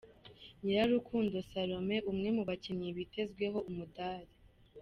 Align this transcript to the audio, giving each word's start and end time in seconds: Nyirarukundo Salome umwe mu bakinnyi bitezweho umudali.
Nyirarukundo 0.61 1.35
Salome 1.49 1.97
umwe 2.11 2.29
mu 2.37 2.43
bakinnyi 2.49 2.89
bitezweho 2.97 3.57
umudali. 3.69 4.31